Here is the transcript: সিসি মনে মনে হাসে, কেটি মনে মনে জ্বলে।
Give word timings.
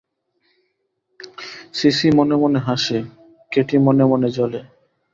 সিসি 1.73 2.07
মনে 2.17 2.35
মনে 2.35 2.59
হাসে, 2.59 2.97
কেটি 3.51 3.77
মনে 3.77 4.03
মনে 4.05 4.29
জ্বলে। 4.35 4.59